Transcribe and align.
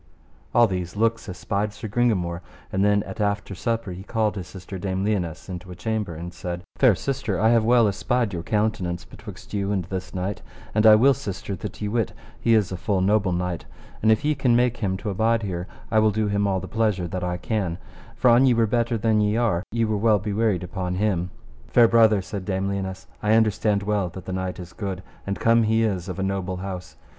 All 0.55 0.65
these 0.65 0.95
looks 0.95 1.29
espied 1.29 1.73
Sir 1.73 1.87
Gringamore, 1.87 2.41
and 2.73 2.83
then 2.83 3.03
at 3.03 3.21
after 3.21 3.53
supper 3.53 3.91
he 3.91 4.01
called 4.01 4.35
his 4.35 4.47
sister 4.47 4.79
Dame 4.79 5.05
Lionesse 5.05 5.47
into 5.47 5.69
a 5.69 5.75
chamber, 5.75 6.15
and 6.15 6.33
said: 6.33 6.63
Fair 6.75 6.95
sister, 6.95 7.39
I 7.39 7.49
have 7.49 7.63
well 7.63 7.87
espied 7.87 8.33
your 8.33 8.41
countenance 8.41 9.05
betwixt 9.05 9.53
you 9.53 9.71
and 9.71 9.85
this 9.85 10.11
knight, 10.15 10.41
and 10.73 10.87
I 10.87 10.95
will, 10.95 11.13
sister, 11.13 11.55
that 11.57 11.79
ye 11.83 11.87
wit 11.87 12.13
he 12.39 12.55
is 12.55 12.71
a 12.71 12.77
full 12.77 13.01
noble 13.01 13.31
knight, 13.31 13.65
and 14.01 14.11
if 14.11 14.25
ye 14.25 14.33
can 14.33 14.55
make 14.55 14.77
him 14.77 14.97
to 14.97 15.11
abide 15.11 15.43
here 15.43 15.67
I 15.91 15.99
will 15.99 16.09
do 16.09 16.25
him 16.27 16.47
all 16.47 16.59
the 16.59 16.67
pleasure 16.67 17.07
that 17.07 17.23
I 17.23 17.37
can, 17.37 17.77
for 18.15 18.31
an 18.35 18.47
ye 18.47 18.55
were 18.55 18.65
better 18.65 18.97
than 18.97 19.21
ye 19.21 19.37
are, 19.37 19.61
ye 19.71 19.85
were 19.85 19.97
well 19.97 20.17
bywaryd 20.19 20.63
upon 20.63 20.95
him. 20.95 21.29
Fair 21.67 21.87
brother, 21.87 22.23
said 22.23 22.43
Dame 22.43 22.67
Lionesse, 22.69 23.05
I 23.21 23.33
understand 23.33 23.83
well 23.83 24.09
that 24.09 24.25
the 24.25 24.33
knight 24.33 24.57
is 24.59 24.73
good, 24.73 25.03
and 25.27 25.39
come 25.39 25.61
he 25.61 25.83
is 25.83 26.09
of 26.09 26.17
a 26.17 26.23
noble 26.23 26.57
house. 26.57 26.95